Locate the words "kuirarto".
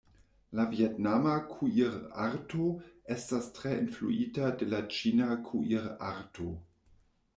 1.51-2.69, 5.51-6.49